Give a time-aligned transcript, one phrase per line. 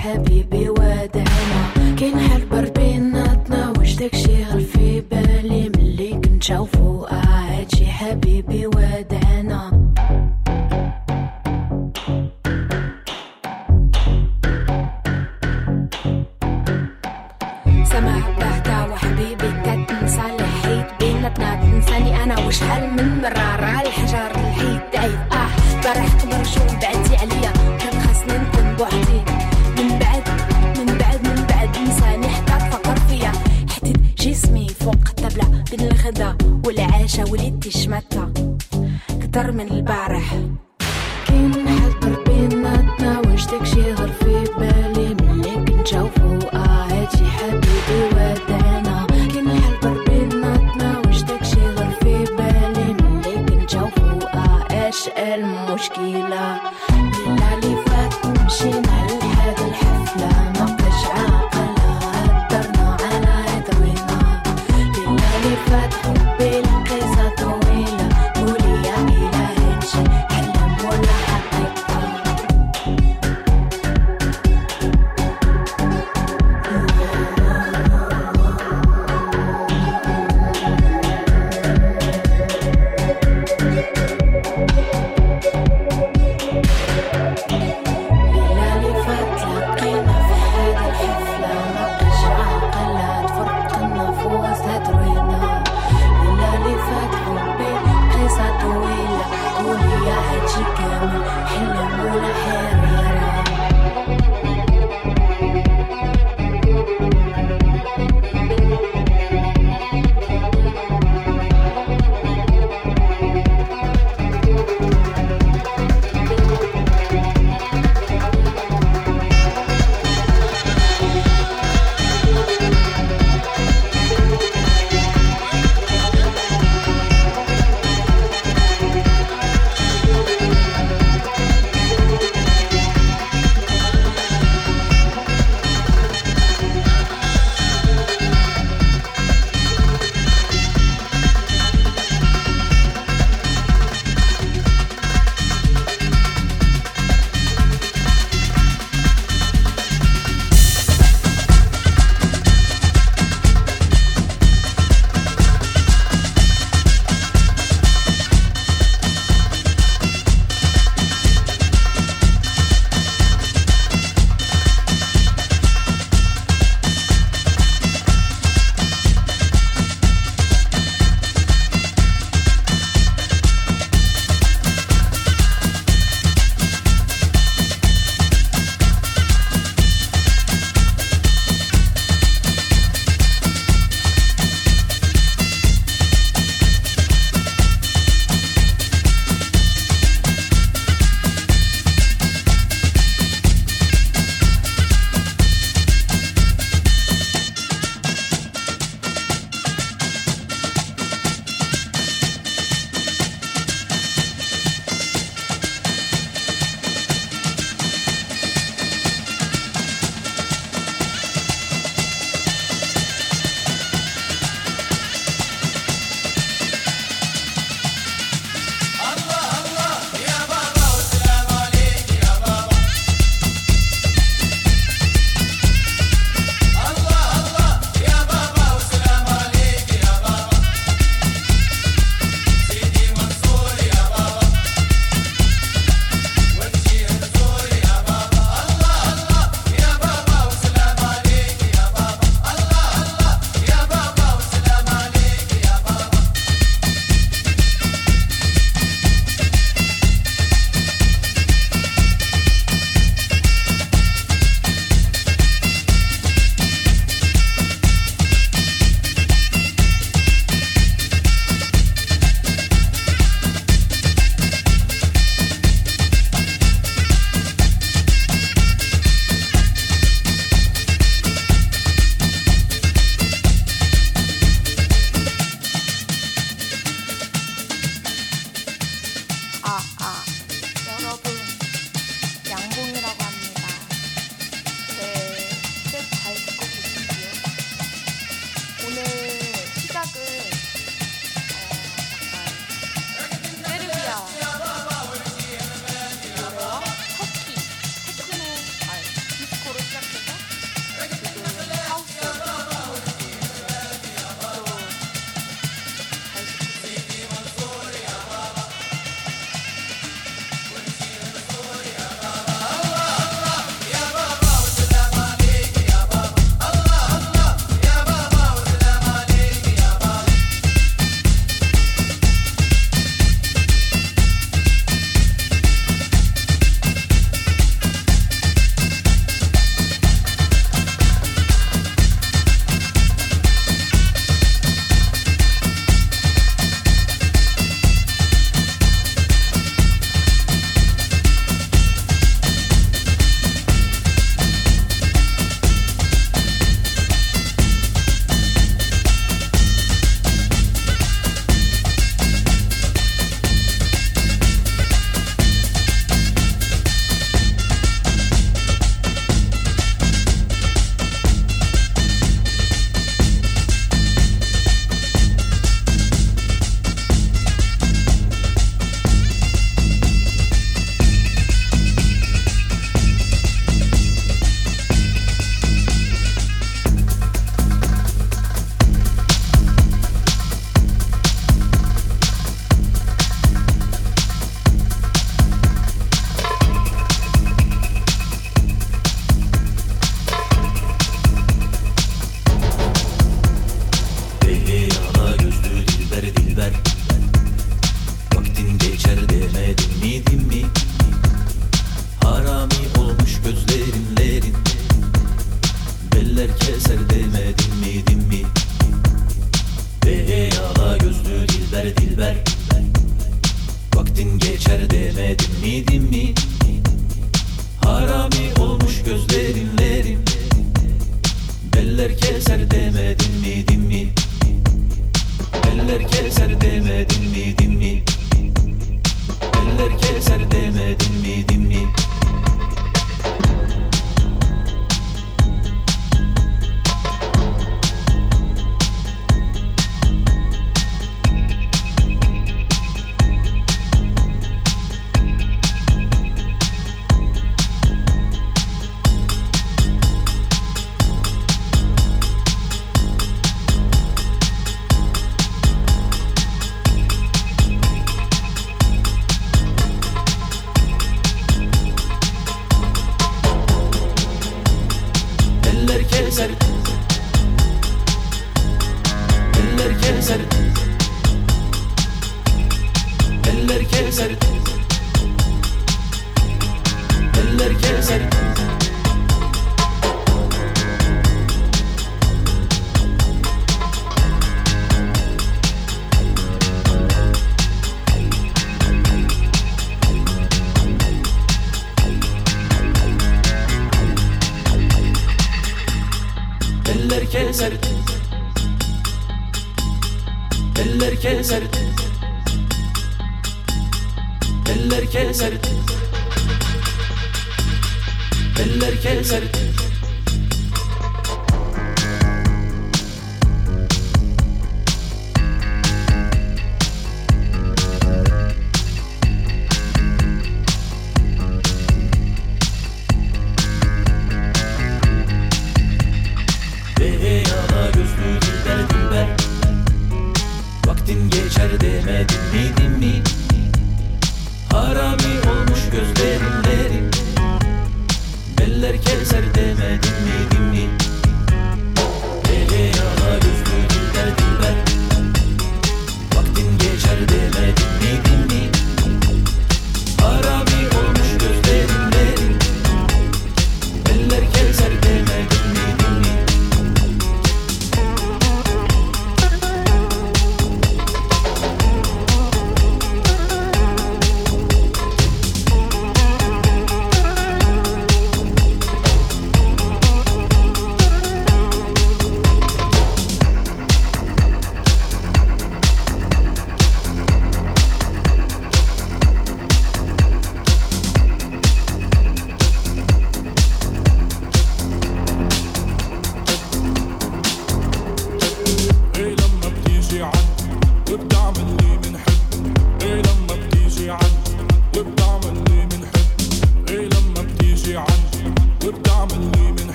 [0.00, 0.49] happy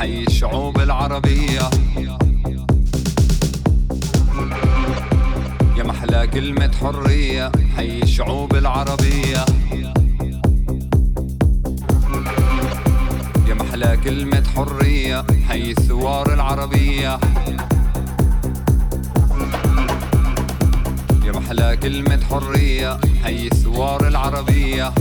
[0.00, 1.70] حي الشعوب العربية.
[5.76, 9.44] يا محلى كلمة حرية حي الشعوب العربية.
[13.48, 17.20] يا محلى كلمة حرية حي الثوار العربية.
[21.24, 24.92] يا محلى كلمة حرية حي الثوار العربية.